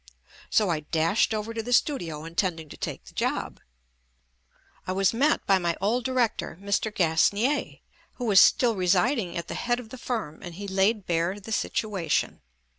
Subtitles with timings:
[0.49, 3.59] So I dashed over to the studio intending to take the job.
[4.87, 6.91] I was met by my old director, Mr.
[6.91, 7.81] Gasnier,
[8.15, 11.51] who was still residing at the head of the firm, and he laid bare the
[11.51, 12.41] situation.